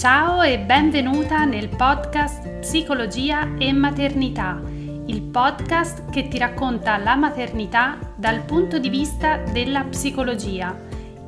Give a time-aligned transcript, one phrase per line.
[0.00, 4.58] Ciao e benvenuta nel podcast Psicologia e Maternità,
[5.04, 10.74] il podcast che ti racconta la maternità dal punto di vista della psicologia.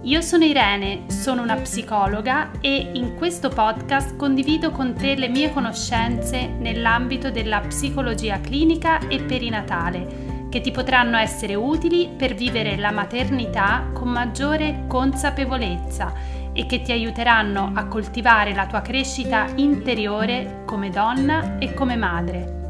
[0.04, 5.52] Io sono Irene, sono una psicologa e in questo podcast condivido con te le mie
[5.52, 12.90] conoscenze nell'ambito della psicologia clinica e perinatale, che ti potranno essere utili per vivere la
[12.90, 20.90] maternità con maggiore consapevolezza e che ti aiuteranno a coltivare la tua crescita interiore come
[20.90, 22.60] donna e come madre.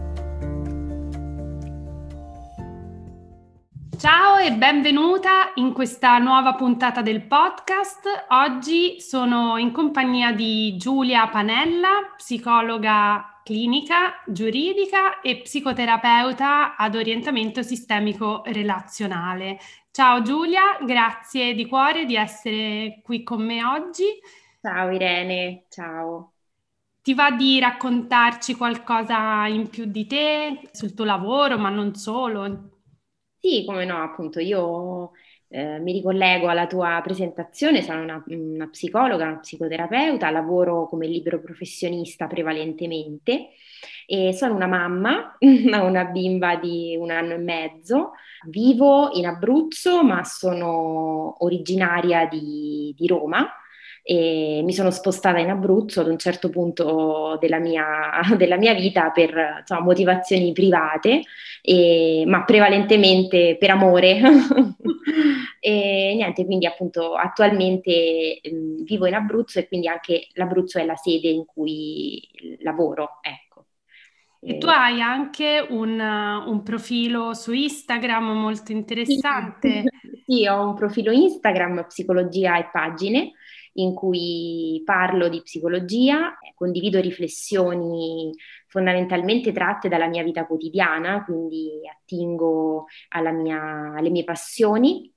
[3.98, 8.26] Ciao e benvenuta in questa nuova puntata del podcast.
[8.30, 18.42] Oggi sono in compagnia di Giulia Panella, psicologa clinica, giuridica e psicoterapeuta ad orientamento sistemico
[18.46, 19.58] relazionale.
[19.90, 24.04] Ciao Giulia, grazie di cuore di essere qui con me oggi.
[24.62, 26.32] Ciao Irene, ciao.
[27.02, 32.80] Ti va di raccontarci qualcosa in più di te, sul tuo lavoro, ma non solo?
[33.38, 35.12] Sì, come no, appunto, io
[35.54, 41.40] eh, mi ricollego alla tua presentazione, sono una, una, psicologa, una psicoterapeuta, lavoro come libero
[41.40, 43.50] professionista prevalentemente
[44.06, 48.12] e sono una mamma, una bimba di un anno e mezzo,
[48.48, 53.46] vivo in Abruzzo ma sono originaria di, di Roma
[54.02, 59.10] e mi sono spostata in Abruzzo ad un certo punto della mia, della mia vita
[59.10, 61.22] per insomma, motivazioni private,
[61.62, 64.20] e, ma prevalentemente per amore.
[65.60, 70.96] e niente, quindi appunto attualmente mh, vivo in Abruzzo e quindi anche l'Abruzzo è la
[70.96, 72.20] sede in cui
[72.58, 73.20] lavoro.
[73.20, 73.66] Ecco.
[74.44, 79.84] E tu hai anche un, un, profilo su Instagram molto interessante.
[80.00, 83.34] Sì, sì, ho un profilo Instagram, Psicologia e Pagine,
[83.74, 88.32] in cui parlo di psicologia, condivido riflessioni
[88.66, 92.86] fondamentalmente tratte dalla mia vita quotidiana, quindi attingo
[93.32, 95.12] mia, alle mie passioni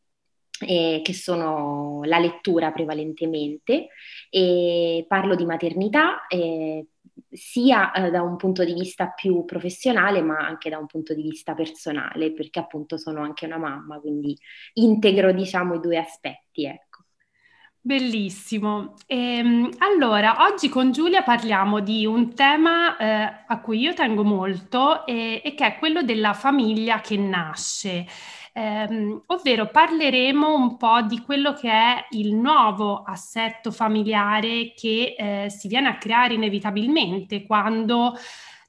[0.65, 3.89] eh, che sono la lettura prevalentemente,
[4.29, 6.87] e parlo di maternità eh,
[7.29, 11.21] sia eh, da un punto di vista più professionale ma anche da un punto di
[11.21, 14.37] vista personale, perché appunto sono anche una mamma, quindi
[14.73, 16.65] integro diciamo i due aspetti.
[16.65, 16.94] Ecco.
[17.87, 18.95] Bellissimo.
[19.05, 25.05] Ehm, allora, oggi con Giulia parliamo di un tema eh, a cui io tengo molto
[25.05, 28.07] e, e, che è quello della famiglia che nasce,
[28.53, 35.49] ehm, ovvero parleremo un po' di quello che è il nuovo assetto familiare che eh,
[35.51, 38.17] si viene a creare inevitabilmente quando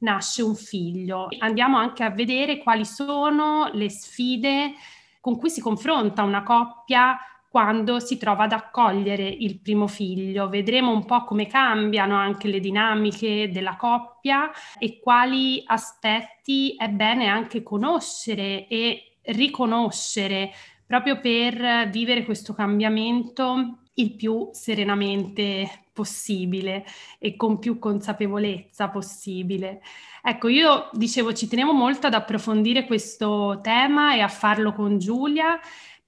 [0.00, 1.28] nasce un figlio.
[1.38, 4.74] Andiamo anche a vedere quali sono le sfide
[5.22, 7.18] con cui si confronta una coppia
[7.56, 10.50] quando si trova ad accogliere il primo figlio.
[10.50, 17.28] Vedremo un po' come cambiano anche le dinamiche della coppia e quali aspetti è bene
[17.28, 20.52] anche conoscere e riconoscere
[20.84, 26.84] proprio per vivere questo cambiamento il più serenamente possibile
[27.18, 29.80] e con più consapevolezza possibile.
[30.22, 35.58] Ecco, io dicevo, ci tenevo molto ad approfondire questo tema e a farlo con Giulia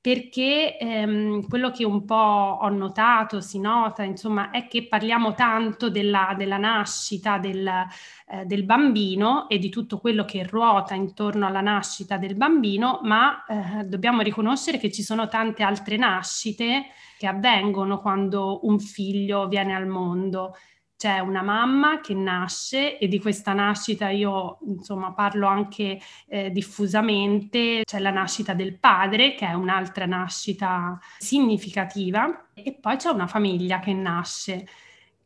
[0.08, 5.90] perché ehm, quello che un po' ho notato, si nota, insomma, è che parliamo tanto
[5.90, 11.60] della, della nascita del, eh, del, bambino e di tutto quello che ruota intorno alla
[11.60, 16.86] nascita del bambino, ma eh, dobbiamo riconoscere che ci sono tante altre nascite
[17.18, 20.54] che avvengono quando un figlio viene al mondo
[20.98, 27.82] c'è una mamma che nasce e di questa nascita io insomma parlo anche eh, diffusamente,
[27.84, 33.78] c'è la nascita del padre che è un'altra nascita significativa e poi c'è una famiglia
[33.78, 34.66] che nasce.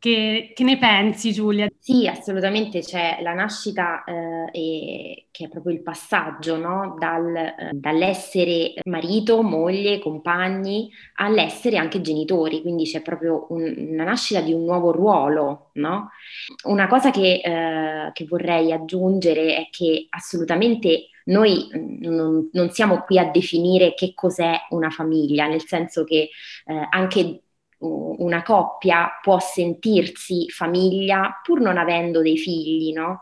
[0.03, 1.65] Che, che, ne pensi Giulia?
[1.79, 6.97] Sì, assolutamente c'è la nascita eh, e, che è proprio il passaggio no?
[6.99, 14.41] Dal, eh, dall'essere marito, moglie, compagni all'essere anche genitori, quindi c'è proprio un, una nascita
[14.41, 15.69] di un nuovo ruolo.
[15.75, 16.09] No?
[16.65, 21.69] Una cosa che, eh, che vorrei aggiungere è che assolutamente noi
[22.01, 26.29] non, non, siamo qui a definire che cos'è una famiglia, nel senso che
[26.65, 27.43] eh, anche
[27.83, 33.21] una coppia può sentirsi famiglia pur non avendo dei figli, no?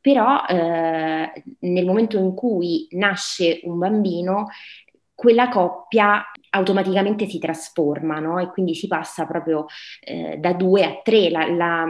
[0.00, 4.48] Però eh, nel momento in cui nasce un bambino,
[5.14, 8.38] quella coppia automaticamente si trasforma no?
[8.38, 9.66] e quindi si passa proprio
[10.00, 11.86] eh, da due a tre, la, la,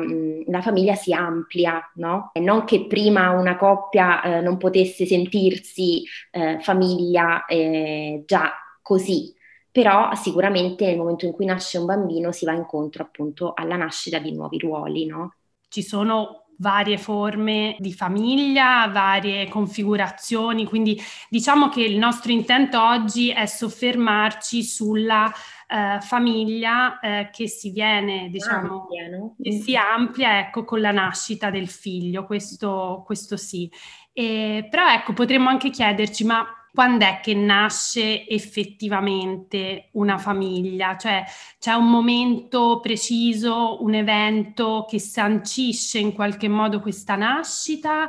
[0.46, 2.32] la famiglia si amplia, no?
[2.34, 6.02] Non che prima una coppia eh, non potesse sentirsi
[6.32, 8.52] eh, famiglia eh, già
[8.82, 9.32] così,
[9.70, 14.18] però sicuramente nel momento in cui nasce un bambino si va incontro appunto alla nascita
[14.18, 15.34] di nuovi ruoli, no?
[15.68, 23.30] Ci sono varie forme di famiglia, varie configurazioni, quindi diciamo che il nostro intento oggi
[23.30, 25.32] è soffermarci sulla
[25.66, 29.36] eh, famiglia eh, che si viene, diciamo, amplia, no?
[29.40, 33.70] che si amplia ecco, con la nascita del figlio, questo, questo sì.
[34.12, 40.96] E, però ecco, potremmo anche chiederci, ma quando è che nasce effettivamente una famiglia?
[40.96, 41.24] Cioè
[41.58, 48.08] c'è un momento preciso, un evento che sancisce in qualche modo questa nascita?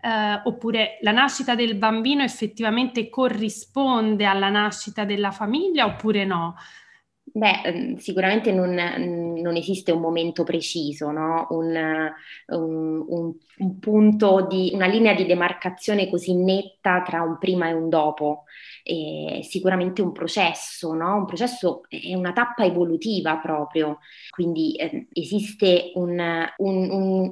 [0.00, 6.54] Eh, oppure la nascita del bambino effettivamente corrisponde alla nascita della famiglia oppure no?
[7.38, 11.46] Beh, ehm, sicuramente non, non, esiste un momento preciso, no?
[11.50, 11.72] un,
[12.48, 17.74] un, un, un, punto di, una linea di demarcazione così netta tra un prima e
[17.74, 18.42] un dopo.
[18.82, 21.14] È sicuramente un processo, no?
[21.14, 23.98] un processo è una tappa evolutiva proprio,
[24.30, 26.18] quindi eh, esiste un,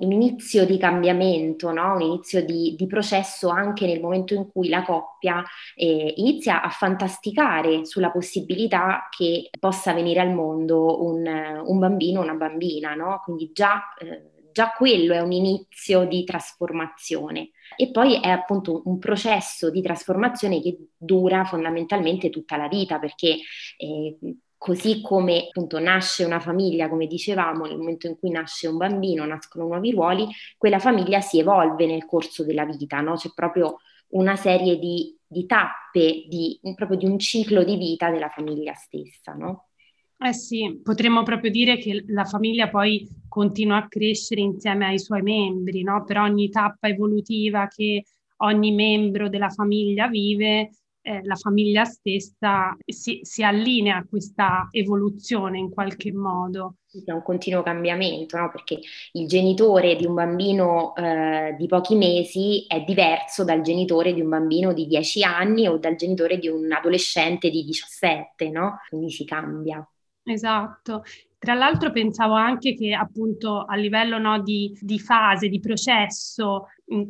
[0.00, 1.94] inizio di cambiamento, no?
[1.94, 5.42] un inizio di, di, processo anche nel momento in cui la coppia
[5.74, 11.26] eh, inizia a fantasticare sulla possibilità che possa venire al mondo un,
[11.64, 13.20] un bambino una bambina, no?
[13.24, 17.50] Quindi già, eh, già quello è un inizio di trasformazione.
[17.76, 23.38] E poi è appunto un processo di trasformazione che dura fondamentalmente tutta la vita, perché
[23.76, 24.18] eh,
[24.56, 29.24] così come appunto nasce una famiglia, come dicevamo, nel momento in cui nasce un bambino,
[29.24, 30.26] nascono nuovi ruoli,
[30.56, 33.14] quella famiglia si evolve nel corso della vita, no?
[33.14, 33.78] C'è proprio
[34.08, 39.32] una serie di, di tappe, di, proprio di un ciclo di vita della famiglia stessa,
[39.32, 39.68] no?
[40.18, 45.20] Eh sì, potremmo proprio dire che la famiglia poi continua a crescere insieme ai suoi
[45.22, 46.04] membri, no?
[46.04, 48.04] Per ogni tappa evolutiva che
[48.38, 50.70] ogni membro della famiglia vive,
[51.02, 56.78] eh, la famiglia stessa si, si, allinea a questa evoluzione in qualche modo.
[57.04, 58.50] È un continuo cambiamento, no?
[58.50, 58.80] perché
[59.12, 64.30] il genitore di un bambino eh, di pochi mesi è diverso dal genitore di un
[64.30, 68.80] bambino di 10 anni o dal genitore di un adolescente di 17, no?
[68.88, 69.86] quindi si cambia.
[70.28, 71.04] Esatto.
[71.38, 77.02] Tra l'altro pensavo anche che appunto a livello no, di, di, fase, di processo mh,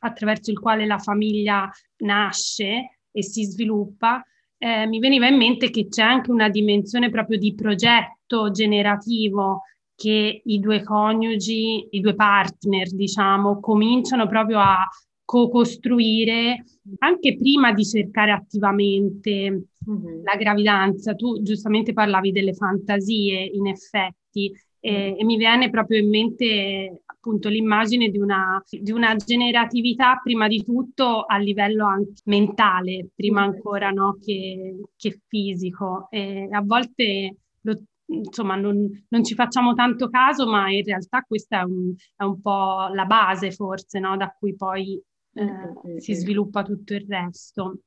[0.00, 4.24] attraverso il quale la famiglia nasce e si sviluppa,
[4.58, 9.62] eh, mi veniva in mente che c'è anche una dimensione proprio di progetto generativo
[9.94, 14.88] che i due coniugi, i due partner, diciamo, cominciano proprio a
[15.24, 16.64] co-costruire
[16.98, 20.22] anche prima di cercare attivamente mm-hmm.
[20.22, 21.14] la gravidanza.
[21.14, 27.48] Tu giustamente parlavi delle fantasie, in effetti, e, e mi viene proprio in mente appunto
[27.48, 33.90] l'immagine di una, di una, generatività prima di tutto a livello anche mentale, prima ancora
[33.90, 36.06] no, che, che fisico.
[36.10, 41.60] E a volte lo, insomma non, non, ci facciamo tanto caso, ma in realtà questa
[41.60, 45.02] è un, è un po' la base forse no, da cui poi
[45.34, 47.78] eh, si sviluppa tutto il resto.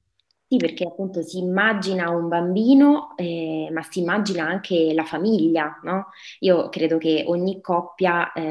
[0.50, 6.08] Sì, perché appunto si immagina un bambino, eh, ma si immagina anche la famiglia, no?
[6.40, 8.42] Io credo che ogni coppia eh,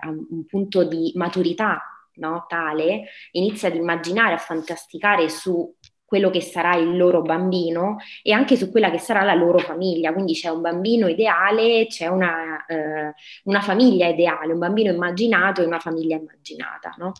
[0.00, 1.80] a un punto di maturità
[2.14, 2.44] no?
[2.48, 5.72] tale inizia ad immaginare, a fantasticare su
[6.04, 10.12] quello che sarà il loro bambino e anche su quella che sarà la loro famiglia.
[10.12, 13.12] Quindi c'è un bambino ideale, c'è una, eh,
[13.44, 17.12] una famiglia ideale, un bambino immaginato e una famiglia immaginata, no?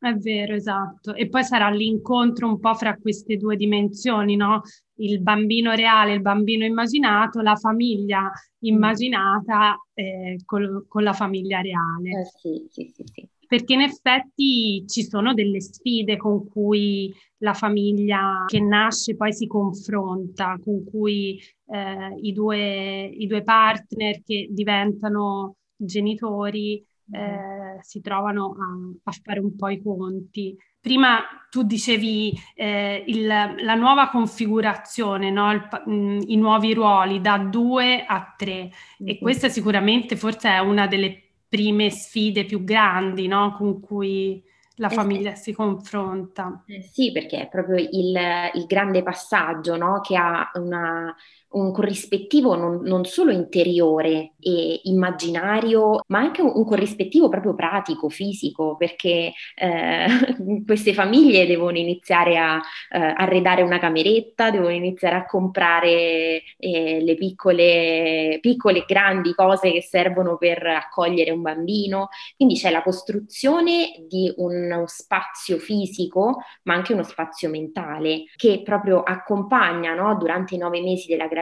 [0.00, 1.14] È vero, esatto.
[1.14, 4.62] E poi sarà l'incontro un po' fra queste due dimensioni, no?
[4.94, 8.30] Il bambino reale, il bambino immaginato, la famiglia
[8.60, 12.20] immaginata eh, col, con la famiglia reale.
[12.20, 13.28] Eh, sì, sì, sì, sì.
[13.46, 19.46] Perché in effetti ci sono delle sfide con cui la famiglia che nasce poi si
[19.46, 28.54] confronta, con cui eh, i, due, i due partner che diventano genitori eh, si trovano
[28.58, 30.56] a, a, fare un po' i conti.
[30.80, 35.52] Prima tu dicevi eh, il, la nuova configurazione, no?
[35.52, 38.70] il, mh, mm, i nuovi ruoli da due a tre mm-hmm.
[39.04, 43.54] e questa sicuramente forse è una delle prime sfide più grandi no?
[43.56, 44.42] con cui
[44.76, 45.42] la eh famiglia sì.
[45.42, 46.62] si confronta.
[46.66, 48.16] Eh sì, perché è proprio il,
[48.54, 50.00] il grande passaggio no?
[50.00, 51.14] che ha una,
[51.50, 58.08] un corrispettivo non, non, solo interiore e immaginario, ma anche un, un corrispettivo proprio pratico,
[58.08, 60.06] fisico, perché eh,
[60.64, 67.14] queste famiglie devono iniziare a eh, arredare una cameretta, devono iniziare a comprare eh, le
[67.16, 74.32] piccole, piccole grandi cose che servono per accogliere un bambino, quindi c'è la costruzione di
[74.36, 80.58] un uno spazio fisico, ma anche uno spazio mentale che proprio accompagna no, durante i
[80.58, 81.39] nove mesi della gravidanza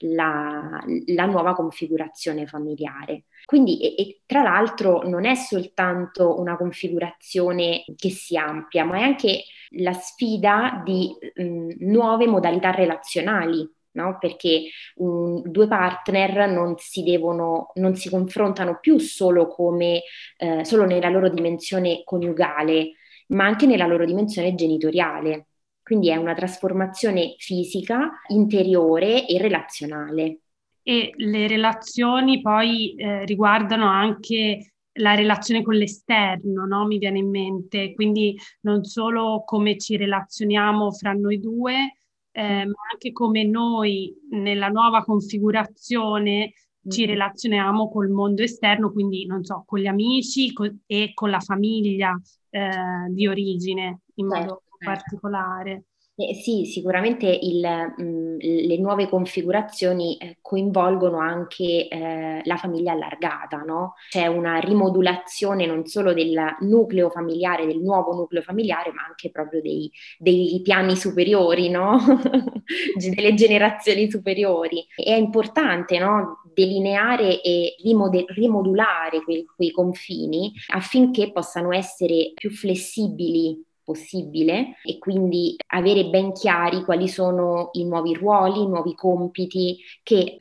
[0.00, 3.24] la, la nuova configurazione familiare.
[3.44, 9.02] Quindi, e, e, tra l'altro, non è soltanto una configurazione che si amplia, ma è
[9.02, 14.16] anche la sfida di mh, nuove modalità relazionali no?
[14.18, 20.02] perché um, due partner non si devono, non si confrontano più solo come,
[20.36, 22.92] eh, solo nella loro dimensione coniugale,
[23.28, 25.46] ma anche nella loro dimensione genitoriale.
[25.86, 30.40] Quindi è una trasformazione fisica, interiore e relazionale.
[30.82, 36.86] E le relazioni poi eh, riguardano anche la relazione con l'esterno, no?
[36.86, 41.98] mi viene in mente, quindi non solo come ci relazioniamo fra noi due,
[42.32, 46.54] eh, ma anche come noi nella nuova configurazione
[46.88, 47.10] ci mm-hmm.
[47.10, 52.20] relazioniamo col mondo esterno, quindi non so, con gli amici co- e con la famiglia
[52.50, 52.70] eh,
[53.10, 54.62] di origine in certo, modo.
[54.92, 55.84] Particolare.
[56.18, 57.60] Eh, sì, sicuramente il,
[57.94, 63.96] mh, mm, le nuove configurazioni eh, coinvolgono anche eh, la famiglia allargata, no?
[64.08, 69.60] C'è una rimodulazione non solo del nucleo familiare, del nuovo nucleo familiare, ma anche proprio
[69.60, 71.98] dei, dei piani superiori, no?
[72.96, 74.86] delle generazioni superiori.
[74.94, 76.40] È importante no?
[76.54, 85.54] delineare e rimode- rimodulare quei, quei confini affinché possano essere più flessibili possibile e quindi
[85.68, 90.34] avere ben chiari quali sono i nuovi ruoli, i nuovi compiti che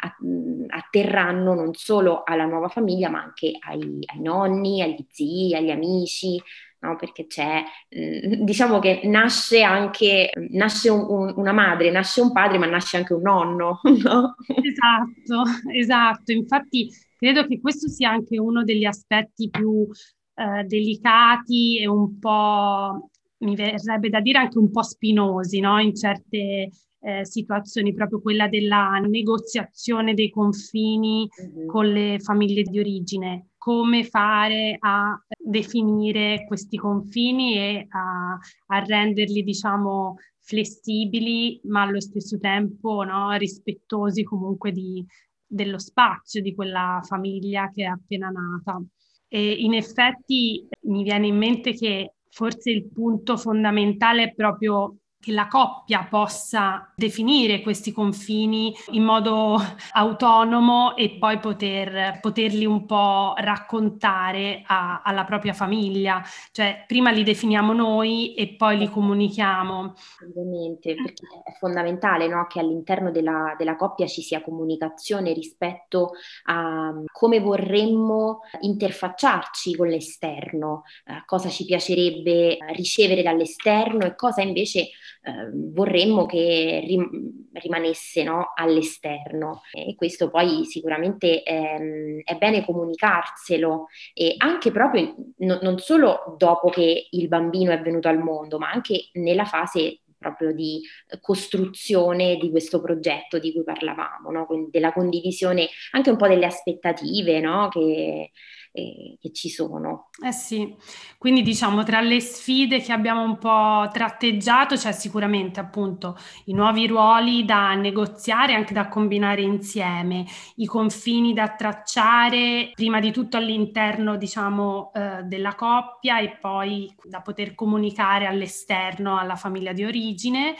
[0.67, 6.41] atterranno non solo alla nuova famiglia ma anche ai, ai nonni, agli zii, agli amici,
[6.85, 12.59] No, perché c'è, diciamo che nasce anche, nasce un, un, una madre, nasce un padre,
[12.59, 13.81] ma nasce anche un nonno.
[14.05, 14.35] No?
[14.45, 16.31] Esatto, esatto.
[16.31, 19.87] Infatti credo che questo sia anche uno degli aspetti più
[20.35, 23.09] eh, delicati e un po'
[23.39, 25.79] mi verrebbe da dire anche un po' spinosi no?
[25.79, 26.69] in certe
[27.05, 31.67] eh, situazioni, proprio quella della negoziazione dei confini mm-hmm.
[31.67, 39.43] con le famiglie di origine, come fare a definire questi confini e a, a renderli,
[39.43, 43.31] diciamo, flessibili, ma allo stesso tempo no?
[43.33, 45.05] rispettosi comunque di,
[45.45, 48.83] dello spazio di quella famiglia che è appena nata.
[49.27, 55.31] E in effetti mi viene in mente che forse il punto fondamentale è proprio che
[55.31, 59.57] la coppia possa definire questi confini in modo
[59.93, 66.21] autonomo e poi poter, poterli un po' raccontare a, alla propria famiglia.
[66.51, 69.93] Cioè, prima li definiamo noi e poi li comunichiamo.
[70.27, 72.45] Ovviamente, perché è fondamentale no?
[72.47, 76.11] che all'interno della, della coppia ci sia comunicazione rispetto
[76.43, 84.89] a come vorremmo interfacciarci con l'esterno, eh, cosa ci piacerebbe ricevere dall'esterno e cosa invece
[85.25, 93.87] eh, vorremmo che rim- rimanesse no, all'esterno e questo poi sicuramente ehm, è bene comunicarselo
[94.13, 98.69] e anche proprio no, non solo dopo che il bambino è venuto al mondo ma
[98.69, 100.81] anche nella fase proprio di
[101.21, 104.47] costruzione di questo progetto di cui parlavamo, no?
[104.71, 107.67] Della condivisione anche un po' delle aspettative no?
[107.69, 108.31] che,
[108.75, 110.09] eh, che ci sono.
[110.21, 110.75] Eh sì,
[111.17, 116.85] quindi diciamo tra le sfide che abbiamo un po' tratteggiato c'è sicuramente appunto i nuovi
[116.85, 120.25] ruoli da negoziare, anche da combinare insieme,
[120.57, 127.21] i confini da tracciare prima di tutto all'interno diciamo eh, della coppia e poi da
[127.21, 130.55] poter comunicare all'esterno alla famiglia di origine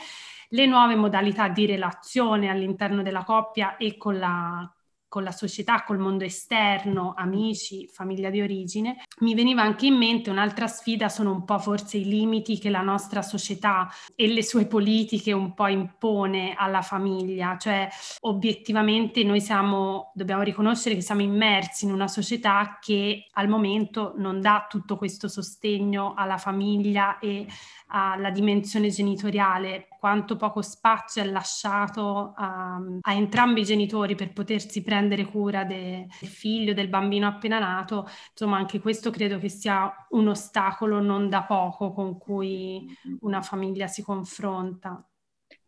[0.50, 4.75] le nuove modalità di relazione all'interno della coppia e con la,
[5.16, 10.28] con la società, col mondo esterno, amici, famiglia di origine, mi veniva anche in mente
[10.28, 14.66] un'altra sfida, sono un po' forse i limiti che la nostra società e le sue
[14.66, 17.88] politiche un po' impone alla famiglia, cioè
[18.20, 24.42] obiettivamente noi siamo, dobbiamo riconoscere che siamo immersi in una società che al momento non
[24.42, 27.46] dà tutto questo sostegno alla famiglia e
[27.88, 34.82] alla dimensione genitoriale, quanto poco spazio è lasciato a, a entrambi i genitori per potersi
[34.82, 39.92] prendere cura de, del figlio, del bambino appena nato, insomma anche questo credo che sia
[40.10, 42.86] un ostacolo non da poco con cui
[43.20, 45.04] una famiglia si confronta.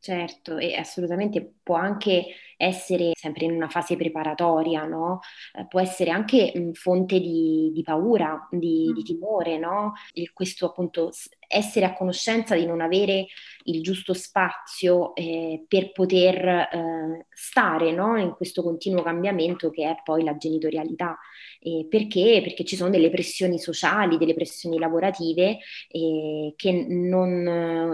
[0.01, 5.19] Certo, e assolutamente può anche essere sempre in una fase preparatoria, no?
[5.53, 8.95] Eh, può essere anche fonte di, di paura, di, mm.
[8.95, 9.95] di timore, no?
[10.13, 11.11] Il, questo appunto
[11.49, 13.27] essere a conoscenza di non avere
[13.65, 18.17] il giusto spazio eh, per poter eh, stare no?
[18.19, 21.19] in questo continuo cambiamento che è poi la genitorialità.
[21.61, 22.41] Eh, perché?
[22.43, 27.43] Perché ci sono delle pressioni sociali, delle pressioni lavorative eh, che non,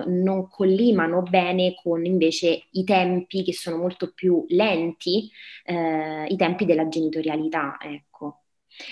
[0.07, 5.31] non, collimano bene con invece i tempi che sono molto più lenti,
[5.65, 7.79] eh, i tempi della genitorialità.
[7.81, 8.44] Ecco.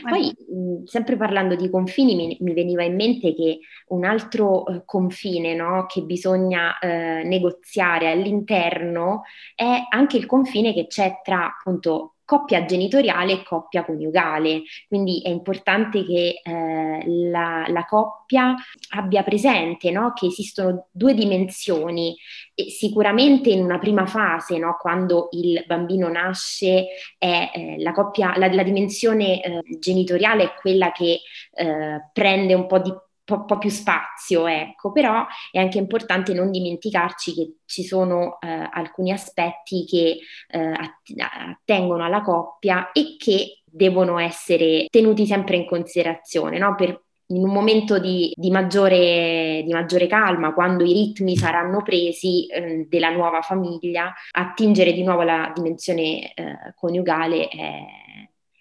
[0.08, 4.82] Poi, mh, sempre parlando di confini, mi, mi, veniva in mente che un altro eh,
[4.84, 9.22] confine no, che bisogna eh, negoziare all'interno
[9.54, 14.62] è anche il confine che c'è tra appunto coppia genitoriale e coppia coniugale.
[14.88, 18.54] Quindi è importante che eh, la, la, coppia
[18.90, 22.16] abbia presente no, che esistono due dimensioni.
[22.54, 26.86] E sicuramente in una prima fase, no, quando il bambino nasce,
[27.18, 31.20] è, eh, la, coppia, la, la dimensione eh, genitoriale è quella che
[31.54, 32.92] eh, prende un po' di
[33.24, 38.68] po', po', più spazio, ecco, però è anche importante non dimenticarci che ci sono eh,
[38.70, 40.74] alcuni aspetti che eh,
[41.18, 46.74] attengono alla coppia e che devono essere tenuti sempre in considerazione, no?
[46.74, 52.46] Per, in un momento di, di, maggiore, di, maggiore, calma, quando i ritmi saranno presi
[52.46, 57.84] eh, della nuova famiglia, attingere di nuovo alla dimensione eh, coniugale è,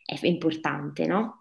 [0.05, 1.40] è importante, no?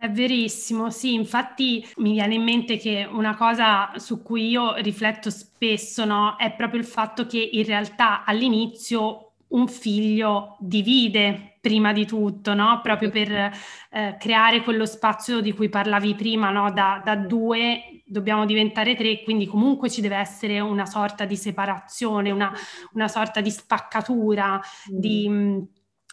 [0.00, 5.28] È verissimo, sì, infatti mi viene in mente che una cosa su cui io rifletto
[5.28, 12.06] spesso no, è proprio il fatto che in realtà all'inizio un figlio divide prima di
[12.06, 12.78] tutto, no?
[12.80, 16.70] proprio per eh, creare quello spazio di cui parlavi prima, no?
[16.70, 22.30] da, da, due dobbiamo diventare tre, quindi comunque ci deve essere una sorta di separazione,
[22.30, 22.52] una,
[22.92, 24.96] una sorta di spaccatura, mm.
[24.96, 25.66] di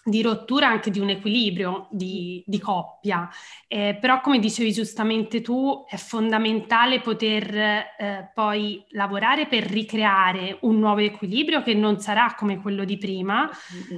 [0.08, 3.28] di rottura anche di un equilibrio di, di coppia.
[3.68, 10.78] Eh, però, come dicevi giustamente tu, è fondamentale poter eh, poi lavorare per ricreare un
[10.78, 13.50] nuovo equilibrio che non sarà come quello di prima,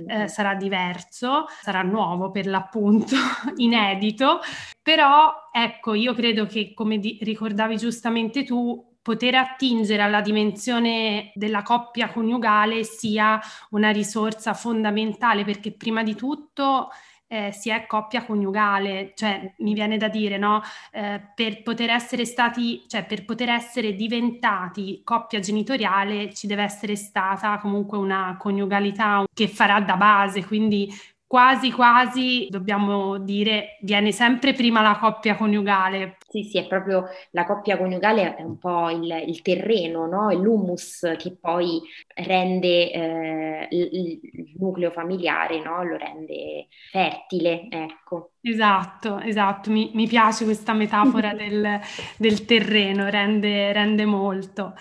[0.07, 3.15] eh, sarà diverso, sarà nuovo per l'appunto,
[3.57, 4.39] inedito.
[4.81, 11.61] Però, ecco, io credo che, come di- ricordavi giustamente tu, poter attingere alla dimensione della
[11.61, 16.89] coppia coniugale sia una risorsa fondamentale perché prima di tutto
[17.27, 20.61] eh, si è coppia coniugale, cioè mi viene da dire, no?
[20.91, 26.97] Eh, per poter essere stati, cioè per poter essere diventati coppia genitoriale ci deve essere
[26.97, 30.89] stata comunque una coniugalità che farà da base, quindi
[31.27, 36.15] quasi quasi dobbiamo dire viene sempre prima la coppia coniugale.
[36.27, 40.31] Sì, sì, è proprio la coppia coniugale è un po' il, il terreno, no?
[40.31, 41.81] L'humus che poi
[42.15, 45.83] rende eh, il, il, nucleo familiare, no?
[45.83, 48.31] Lo rende fertile, ecco.
[48.41, 51.79] Esatto, esatto, mi, mi piace questa metafora del,
[52.17, 54.73] del terreno, rende, rende molto.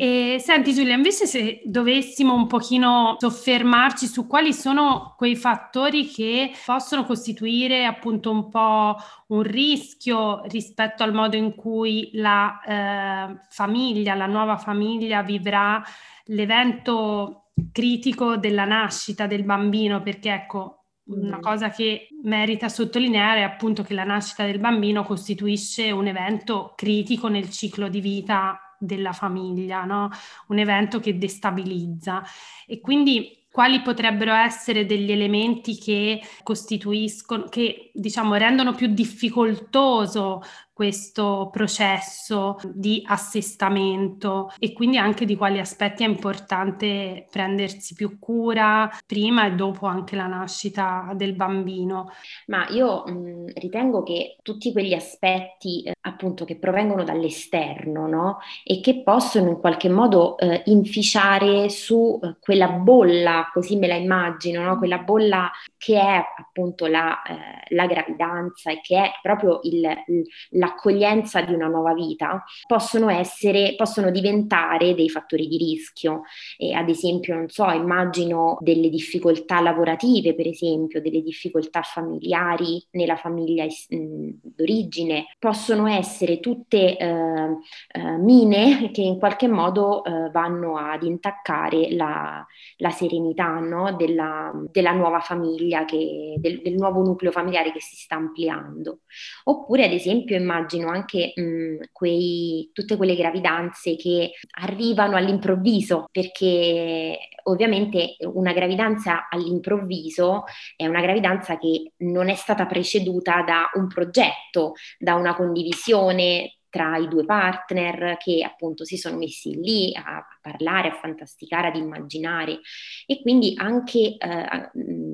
[0.00, 6.52] E senti Giulia, invece se dovessimo un pochino soffermarci su quali sono quei fattori che
[6.64, 8.94] possono costituire appunto un po'
[9.26, 15.82] un rischio rispetto al modo in cui la eh, famiglia, la nuova famiglia vivrà
[16.26, 23.82] l'evento critico della nascita del bambino, perché ecco, una cosa che merita sottolineare è appunto
[23.82, 29.84] che la nascita del bambino costituisce un evento critico nel ciclo di vita della famiglia,
[29.84, 30.08] no?
[30.48, 32.22] un evento che destabilizza.
[32.66, 40.42] E quindi quali potrebbero essere degli elementi che costituiscono, che diciamo rendono più difficoltoso
[40.78, 48.88] questo processo di assestamento e quindi anche di quali aspetti è importante prendersi più cura
[49.04, 52.12] prima e dopo anche la nascita del bambino.
[52.46, 58.38] Ma io mh, ritengo che tutti quegli aspetti eh, appunto che provengono dall'esterno no?
[58.62, 63.96] e che possono in qualche modo eh, inficiare su eh, quella bolla, così me la
[63.96, 64.78] immagino, no?
[64.78, 70.24] quella bolla che è appunto la, eh, la gravidanza e che è proprio il, il,
[70.50, 76.22] la l'accoglienza di una nuova vita possono essere, possono diventare dei fattori di rischio.
[76.56, 83.16] E ad esempio, non so, immagino delle difficoltà lavorative, per esempio, delle difficoltà familiari nella
[83.16, 91.02] famiglia d'origine, possono essere tutte eh, eh, mine che in qualche modo eh, vanno ad
[91.02, 92.44] intaccare la,
[92.76, 93.94] la serenità no?
[93.96, 99.00] della, della, nuova famiglia, che, del, del nuovo nucleo familiare che si sta ampliando.
[99.44, 107.18] Oppure, ad esempio, immagino immagino anche mh, quei, tutte quelle gravidanze che arrivano all'improvviso, perché
[107.44, 110.44] ovviamente una gravidanza all'improvviso
[110.76, 116.96] è una gravidanza che non è stata preceduta da un progetto, da una condivisione tra
[116.96, 122.60] i due partner che appunto si sono messi lì a parlare, a fantasticare, ad immaginare
[123.06, 124.70] e quindi anche, eh,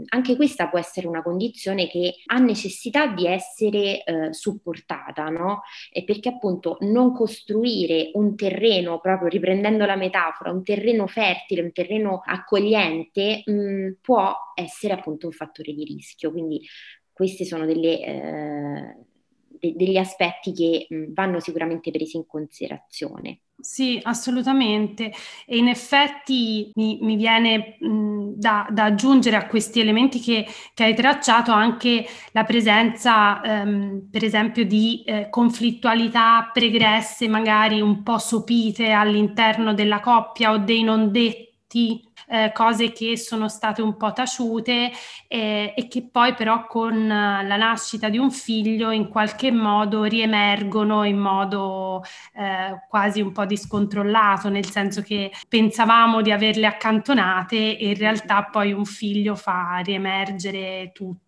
[0.09, 5.63] anche questa può essere una condizione che ha necessità di essere eh, supportata, no?
[5.93, 11.73] E perché appunto non costruire un terreno, proprio riprendendo la metafora, un terreno fertile, un
[11.73, 16.31] terreno accogliente mh, può essere appunto un fattore di rischio.
[16.31, 16.61] Quindi
[17.13, 18.01] queste sono delle...
[18.01, 18.97] Eh,
[19.65, 23.41] de- degli aspetti che mh, vanno sicuramente presi in considerazione.
[23.57, 25.13] Sì, assolutamente.
[25.47, 30.85] E in effetti mi, mi viene mh, da, da, aggiungere a questi elementi che, che,
[30.85, 38.19] hai tracciato anche la presenza, ehm, per esempio, di eh, conflittualità pregresse, magari un po'
[38.19, 41.54] sopite all'interno della coppia o dei non detti
[42.29, 44.91] eh, cose che sono state un po' taciute
[45.29, 51.05] eh, e che poi però con la nascita di un figlio in qualche modo riemergono
[51.05, 52.03] in modo
[52.35, 58.45] eh, quasi un po' discontrollato, nel senso che pensavamo di averle accantonate e in realtà
[58.45, 61.23] poi un figlio fa riemergere tutto.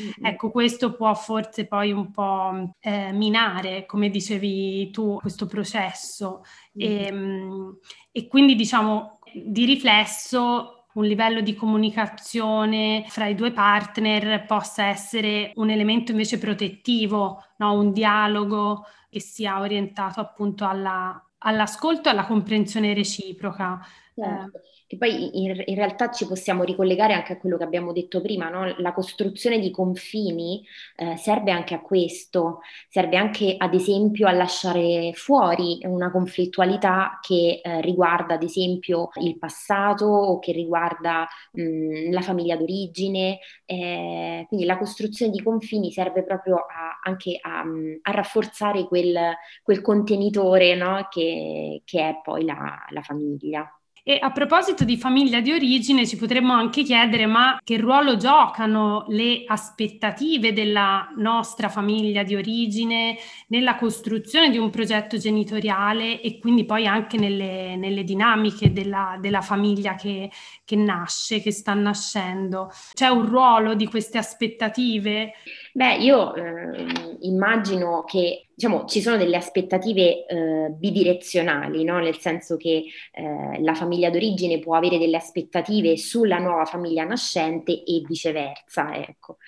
[0.00, 0.32] Mm-hmm.
[0.32, 6.42] Ecco, questo può forse poi un po' eh, minare, come dicevi tu, questo processo.
[6.78, 6.90] Mm-hmm.
[6.90, 7.78] E, ehm,
[8.10, 15.50] e, quindi diciamo di riflesso un livello di comunicazione fra i due partner possa essere
[15.54, 17.72] un elemento invece protettivo, no?
[17.72, 23.80] un dialogo che sia orientato appunto alla, all'ascolto e alla comprensione reciproca.
[24.14, 24.58] Certo.
[24.58, 24.60] Eh,
[24.94, 28.48] che poi in, in, realtà ci possiamo ricollegare anche a quello che abbiamo detto prima,
[28.48, 28.74] no?
[28.78, 30.64] la costruzione di confini
[30.96, 37.60] eh, serve anche a questo, serve anche ad esempio a lasciare fuori una conflittualità che
[37.62, 44.66] eh, riguarda ad esempio il passato o che riguarda mh, la famiglia d'origine, eh, quindi
[44.66, 47.64] la costruzione di confini serve proprio a, anche a,
[48.02, 51.06] a, rafforzare quel, quel contenitore no?
[51.10, 53.68] che, che, è poi la, la famiglia.
[54.06, 59.06] E a proposito di famiglia di origine, ci potremmo anche chiedere ma che ruolo giocano
[59.08, 66.66] le aspettative della nostra famiglia di origine nella costruzione di un progetto genitoriale e quindi
[66.66, 70.30] poi anche nelle, nelle dinamiche della, della famiglia che,
[70.66, 72.70] che nasce, che sta nascendo.
[72.92, 75.32] C'è un ruolo di queste aspettative?
[75.76, 81.98] Beh, io eh, immagino che diciamo, ci sono delle aspettative eh, bidirezionali, no?
[81.98, 87.72] nel senso che eh, la famiglia d'origine può avere delle aspettative sulla nuova famiglia nascente
[87.72, 88.94] e viceversa.
[88.94, 89.38] Ecco.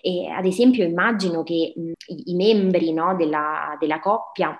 [0.00, 4.56] E, ad esempio immagino che mh, i, i, membri no, della, della coppia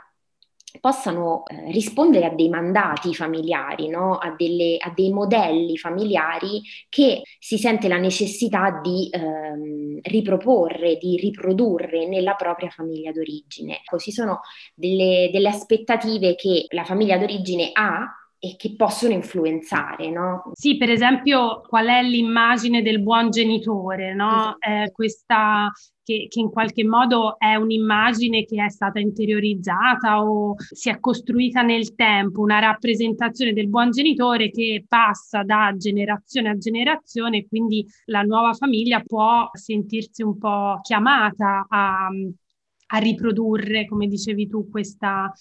[0.81, 4.17] possano eh, rispondere a dei mandati familiari, no?
[4.17, 11.17] a, delle, a, dei modelli familiari che si sente la necessità di ehm, riproporre, di
[11.17, 13.81] riprodurre nella propria famiglia d'origine.
[13.85, 14.41] Così sono
[14.75, 20.51] delle, delle aspettative che la famiglia d'origine ha e che possono influenzare, no?
[20.55, 24.57] Sì, per esempio, qual è l'immagine del buon genitore, no?
[24.59, 25.71] Eh, questa
[26.03, 31.63] che, che, in qualche modo è un'immagine che è stata interiorizzata o si è costruita
[31.63, 38.23] nel tempo, una rappresentazione del buon genitore che passa da generazione a generazione quindi la
[38.23, 45.33] nuova famiglia può sentirsi un po' chiamata a, a riprodurre, come dicevi tu, questa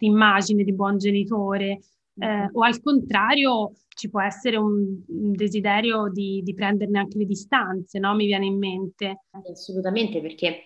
[0.00, 1.80] immagine di buon genitore
[2.18, 7.24] eh, o al contrario ci può essere un, un desiderio di, di, prenderne anche le
[7.24, 8.14] distanze, no?
[8.14, 9.24] Mi viene in mente.
[9.50, 10.62] Assolutamente, perché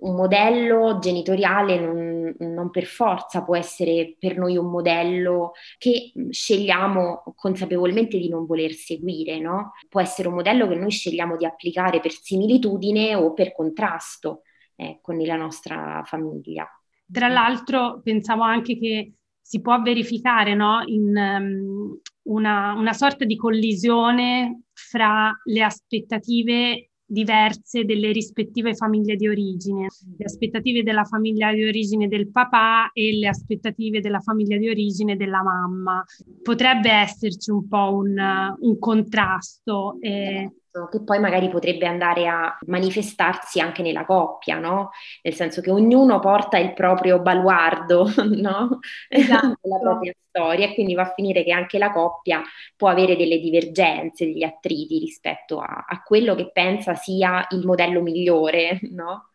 [0.00, 7.22] un modello genitoriale non, non, per forza può essere per noi un modello che scegliamo
[7.34, 9.72] consapevolmente di non voler seguire, no?
[9.88, 14.42] Può essere un modello che noi scegliamo di applicare per similitudine o per contrasto
[14.74, 16.66] ecco, nella nostra famiglia.
[17.10, 19.12] Tra l'altro pensavo anche che
[19.50, 20.80] si può verificare no?
[20.86, 29.26] in um, una, una sorta di collisione fra le aspettative diverse delle rispettive famiglie di
[29.26, 34.68] origine, le aspettative della famiglia di origine del papà e le aspettative della famiglia di
[34.68, 36.04] origine della mamma.
[36.40, 39.96] Potrebbe esserci un po' un, un contrasto.
[39.98, 40.48] Eh,
[40.90, 44.90] che poi magari potrebbe andare a manifestarsi anche nella coppia, no?
[45.22, 48.06] Nel senso che ognuno porta il proprio baluardo,
[48.36, 48.78] no?
[49.08, 49.58] Esatto.
[49.62, 52.42] la propria storia e quindi va a finire che anche la coppia
[52.76, 58.00] può avere delle divergenze, degli attriti rispetto a, a quello che pensa sia il modello
[58.00, 59.30] migliore, no?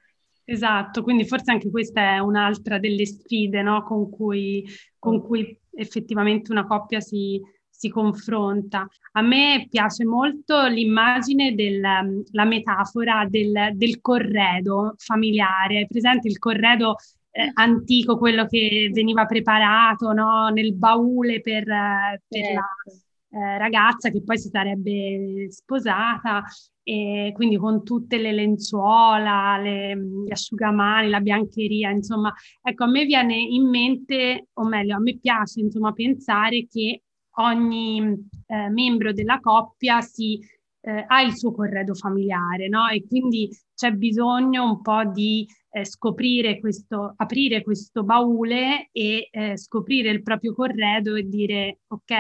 [0.48, 3.84] Esatto, quindi forse anche questa è un'altra delle sfide no?
[3.84, 4.64] con, cui,
[5.00, 7.42] con, cui, effettivamente una coppia si,
[7.86, 8.88] si, confronta.
[9.14, 15.78] A me piace molto l'immagine, del, la metafora del, del corredo familiare.
[15.78, 16.96] Hai presente il corredo
[17.32, 20.50] eh, antico, quello che veniva preparato no?
[20.50, 22.54] nel baule per, per certo.
[22.54, 26.44] la eh, ragazza che poi si sarebbe sposata
[26.88, 33.06] e quindi con tutte le lenzuola, le, gli asciugamani, la biancheria, insomma, ecco, a me
[33.06, 37.02] viene in mente, o meglio, a me piace, insomma, pensare che
[37.36, 40.40] ogni eh, membro della coppia si,
[40.82, 42.88] eh, ha il suo corredo familiare, no?
[42.88, 49.58] E quindi c'è bisogno un po' di eh, scoprire questo, aprire questo baule e eh,
[49.58, 52.12] scoprire il proprio corredo e dire, ok,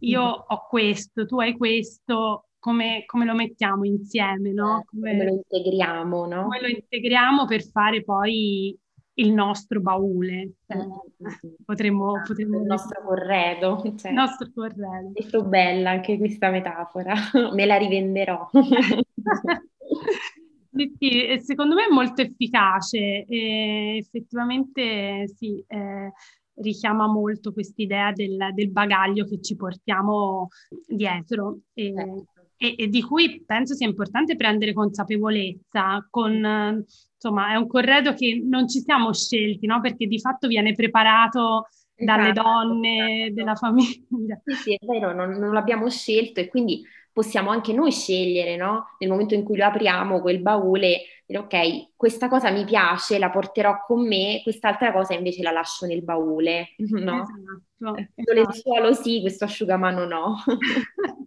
[0.00, 0.40] io mm-hmm.
[0.46, 4.80] ho questo, tu hai questo, come, come lo mettiamo insieme, no?
[4.80, 6.42] Eh, come, come lo integriamo, no?
[6.42, 8.76] Come lo integriamo per fare poi
[9.18, 10.54] il nostro baule.
[10.74, 10.90] Mm-hmm.
[11.64, 12.60] potremmo, potremmo...
[12.60, 13.82] Il nostro corredo.
[13.96, 14.10] Cioè.
[14.10, 15.12] Il nostro corredo.
[15.14, 17.14] Molto bella anche questa metafora,
[17.54, 18.48] me la rivenderò.
[20.72, 26.12] sì, sì, secondo me è molto efficace e effettivamente sì, eh,
[26.54, 30.48] richiama molto quest'idea del, del, bagaglio che ci portiamo
[30.86, 31.60] dietro.
[31.72, 36.06] E, certo e, e, di cui penso sia importante prendere consapevolezza.
[36.10, 39.80] Con, insomma, è un corredo che non ci siamo scelti, no?
[39.80, 43.34] Perché di fatto viene preparato dalle esatto, donne esatto.
[43.34, 44.40] della famiglia.
[44.44, 46.82] Sì, sì, è vero, non, non l'abbiamo scelto e quindi
[47.16, 48.94] possiamo anche noi scegliere, no?
[48.98, 53.30] Nel momento in cui lo apriamo, quel baule, dire ok, questa cosa mi piace, la
[53.30, 57.22] porterò con me, quest'altra cosa invece la lascio nel baule, no?
[57.22, 57.92] Esatto.
[57.92, 58.32] Questo esatto.
[58.34, 60.36] lenzuolo sì, questo asciugamano no.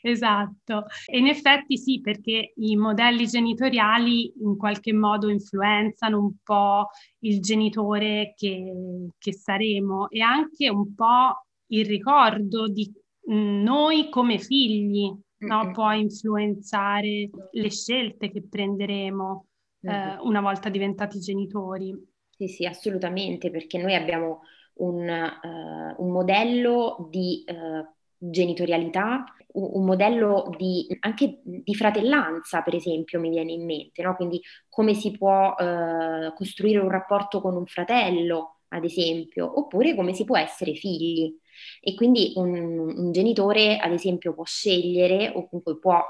[0.00, 6.88] Esatto, e in effetti sì, perché i modelli genitoriali in qualche modo influenzano un po'
[7.20, 8.72] il genitore che,
[9.18, 12.90] che saremo e anche un po' il ricordo di
[13.30, 15.70] mm, noi come figli, no?
[15.72, 19.46] può influenzare le scelte che prenderemo
[19.82, 21.94] eh, una volta diventati genitori.
[22.30, 24.42] Sì, sì, assolutamente, perché noi abbiamo
[24.78, 27.84] un, uh, un modello di uh,
[28.16, 34.14] genitorialità, un, modello di, anche di fratellanza, per esempio, mi viene in mente, no?
[34.14, 40.12] quindi come si può uh, costruire un rapporto con un fratello, ad esempio, oppure come
[40.12, 41.34] si può essere figli.
[41.80, 46.02] E quindi un, un, genitore, ad esempio, può scegliere, o comunque può,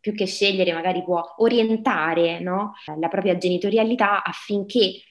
[0.00, 2.74] più che scegliere, magari può orientare no?
[2.98, 5.02] la propria genitorialità affinché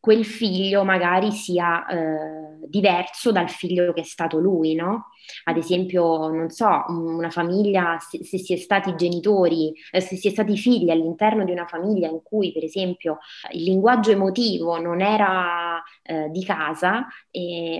[0.00, 5.08] quel figlio magari sia eh, diverso dal figlio che è stato lui, no?
[5.44, 10.28] Ad esempio, non so, una famiglia, se, se si è stati genitori, eh, se si
[10.28, 13.18] è stati figli all'interno di una famiglia in cui, per esempio,
[13.52, 17.06] il linguaggio emotivo non era eh, di casa,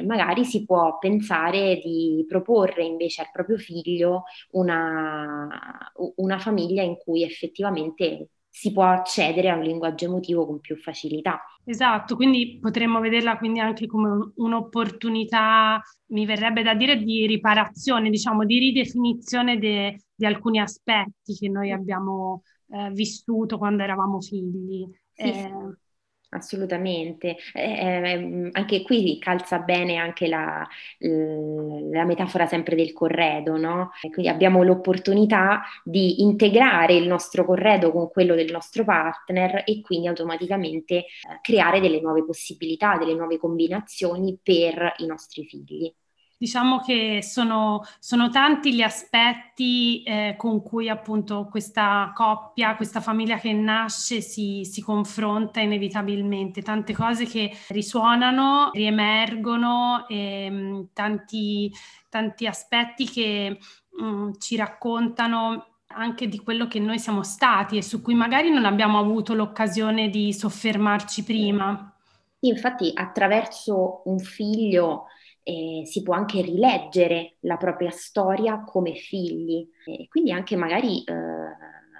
[0.04, 5.48] magari si può pensare di proporre invece al proprio figlio una,
[6.16, 11.40] una famiglia in cui effettivamente si può accedere a un linguaggio emotivo con più facilità.
[11.64, 18.44] Esatto, quindi potremmo vederla quindi anche come un'opportunità, mi verrebbe da dire, di riparazione, diciamo,
[18.44, 24.88] di ridefinizione de, di alcuni aspetti che noi abbiamo eh, vissuto quando eravamo figli.
[25.12, 25.52] Sì, eh.
[26.30, 30.66] Assolutamente, eh, ehm, anche qui calza bene anche la,
[30.98, 33.92] la, metafora sempre del corredo, no?
[34.12, 40.06] quindi abbiamo l'opportunità di integrare il nostro corredo con quello del nostro partner e quindi
[40.06, 41.06] automaticamente eh,
[41.40, 45.90] creare delle nuove possibilità, delle nuove combinazioni per i nostri figli.
[46.40, 53.38] Diciamo che sono, sono tanti gli aspetti eh, con cui appunto questa coppia, questa famiglia
[53.38, 61.72] che nasce si, si, confronta inevitabilmente, tante cose che risuonano, riemergono, e, mh, mm, tanti,
[62.08, 63.58] tanti, aspetti che
[63.90, 68.50] mh, mm, ci raccontano anche di quello che noi siamo stati e su cui magari
[68.50, 71.92] non abbiamo avuto l'occasione di soffermarci prima.
[72.40, 75.06] Infatti attraverso un figlio
[75.48, 81.14] eh, si può anche rileggere la propria storia come figli e quindi anche magari, eh,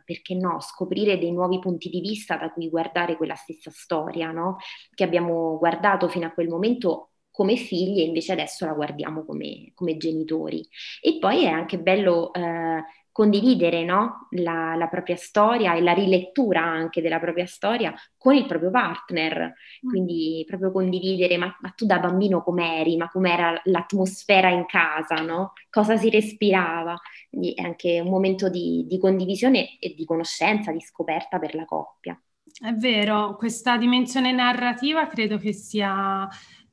[0.05, 4.59] perché no, scoprire dei nuovi punti di vista da cui guardare quella stessa storia, no?
[4.95, 9.73] Che abbiamo guardato fino a quel momento come figli e invece adesso la guardiamo come,
[9.75, 10.67] come genitori.
[11.01, 12.85] E poi è anche bello eh,
[13.19, 14.29] condividere no?
[14.31, 19.55] la, la, propria storia e la rilettura anche della propria storia con il proprio partner,
[19.85, 19.91] mm.
[19.91, 25.55] quindi proprio condividere, ma, ma tu da bambino com'eri, ma com'era l'atmosfera in casa, no?
[25.69, 26.97] cosa si respirava,
[27.29, 31.65] quindi è anche un momento di, di condivisione e di conoscenza, di scoperta per la
[31.65, 32.17] coppia.
[32.61, 36.29] È vero, questa dimensione narrativa credo che sia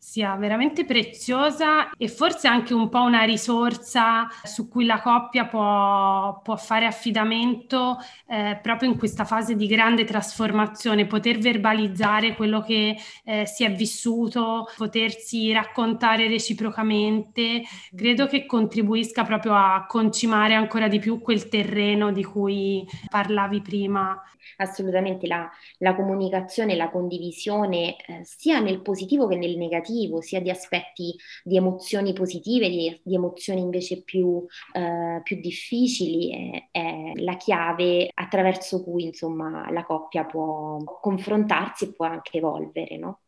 [0.05, 6.41] sia veramente preziosa e forse anche un po' una risorsa su cui la coppia può,
[6.43, 12.95] può fare affidamento eh, proprio in questa fase di grande trasformazione, poter verbalizzare quello che
[13.23, 17.63] eh, si è vissuto, potersi raccontare reciprocamente,
[17.93, 24.21] credo che contribuisca proprio a concimare ancora di più quel terreno di cui parlavi prima.
[24.57, 30.49] Assolutamente la, la comunicazione, la condivisione, eh, sia nel positivo che nel negativo, sia di
[30.49, 37.37] aspetti di emozioni positive, di, di emozioni invece più, eh, più difficili, è, è, la
[37.37, 43.19] chiave attraverso cui insomma la coppia può confrontarsi e può anche evolvere, no?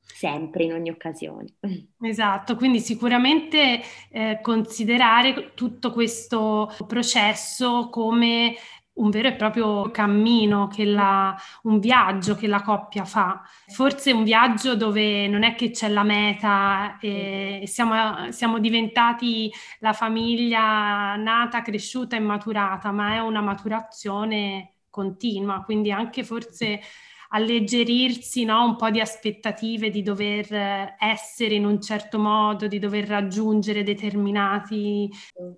[0.00, 1.54] sempre in ogni occasione.
[2.00, 8.54] Esatto, quindi sicuramente eh, considerare tutto questo processo come
[8.98, 13.42] un vero e proprio cammino, la, un viaggio che la coppia fa.
[13.66, 19.92] Forse un viaggio dove non è che c'è la meta e siamo, siamo diventati la
[19.92, 26.80] famiglia nata, cresciuta e maturata, ma è una maturazione continua, quindi anche forse
[27.28, 28.64] alleggerirsi no?
[28.64, 33.82] un po' di aspettative di dover eh, essere in un certo modo, di dover raggiungere
[33.82, 35.10] determinati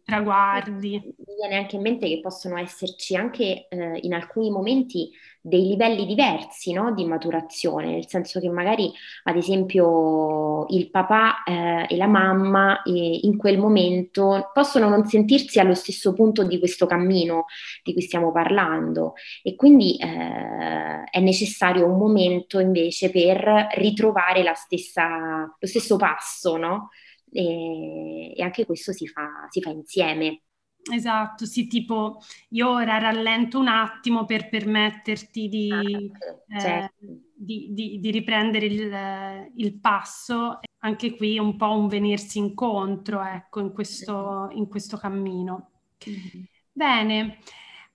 [0.04, 1.00] traguardi.
[1.00, 5.10] Mi viene anche in mente che possono esserci anche eh, in alcuni momenti
[5.42, 8.92] dei livelli diversi no, di maturazione, nel senso che magari
[9.24, 15.58] ad esempio il papà eh, e la mamma eh, in quel momento possono non sentirsi
[15.58, 17.46] allo stesso punto di questo cammino
[17.82, 25.56] di cui stiamo parlando e quindi eh, è necessario un momento invece per ritrovare stessa,
[25.58, 26.90] lo stesso passo, no?
[27.32, 30.42] E, e anche questo si fa, si fa insieme.
[30.90, 37.04] Esatto, sì, tipo io ora rallento un attimo per permetterti di, ah, certo.
[37.04, 43.22] eh, di, di, di riprendere il, il, passo, anche qui un po' un venirsi incontro,
[43.22, 45.70] ecco, in questo, in questo cammino.
[46.08, 46.44] Mm-hmm.
[46.72, 47.38] Bene.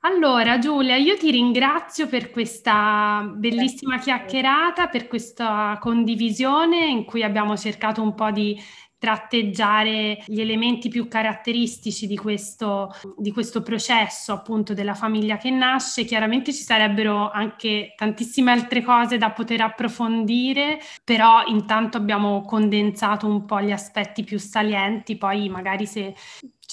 [0.06, 7.58] Allora, Giulia, io ti ringrazio per questa bellissima chiacchierata, per questa condivisione in cui abbiamo
[7.58, 8.56] cercato un po' di
[9.06, 16.06] tratteggiare gli elementi più caratteristici di questo, di questo processo appunto della famiglia che nasce.
[16.06, 23.46] Chiaramente ci sarebbero anche tantissime altre cose da poter approfondire, però intanto abbiamo condensato un
[23.46, 26.16] po' gli aspetti più salienti, poi magari se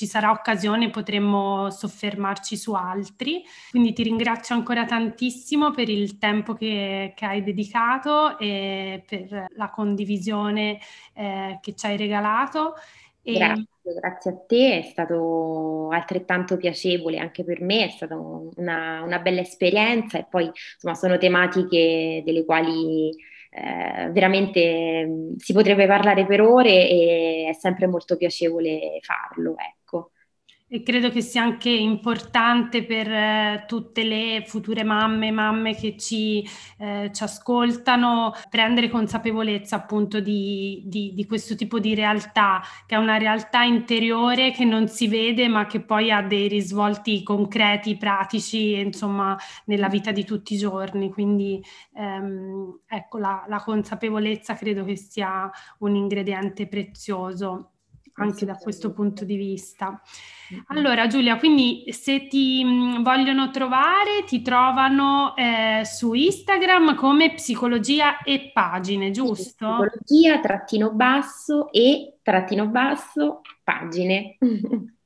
[0.02, 3.44] ci sarà occasione potremmo soffermarci su altri.
[3.70, 9.70] Quindi ti ringrazio ancora tantissimo per il tempo che, che hai dedicato e per la
[9.70, 10.80] condivisione
[11.14, 12.74] eh, che ci hai regalato.
[13.22, 13.34] E...
[13.34, 19.20] Grazie, grazie a te, è stato altrettanto piacevole anche per me, è stata una, una
[19.20, 23.14] bella esperienza e poi insomma sono tematiche delle quali
[23.50, 29.54] eh, veramente si potrebbe parlare per ore e è sempre molto piacevole farlo.
[29.56, 29.81] Ecco.
[30.74, 36.42] E credo che sia anche importante per eh, tutte le future mamme, mamme che ci,
[36.78, 42.98] eh, ci ascoltano, prendere consapevolezza appunto di, di, di, questo tipo di realtà, che è
[42.98, 48.72] una realtà interiore che non si vede ma che poi ha dei risvolti concreti, pratici,
[48.80, 51.10] insomma, nella vita di tutti i giorni.
[51.10, 51.62] Quindi
[51.96, 57.71] ehm, ecco, la, la consapevolezza credo che sia un ingrediente prezioso
[58.14, 60.00] anche da questo punto di vista.
[60.66, 68.22] Allora Giulia, quindi se ti mm, vogliono trovare, ti trovano eh, su Instagram come psicologia
[68.22, 69.66] e pagine, giusto?
[69.66, 74.36] Psicologia trattino basso e trattino basso pagine.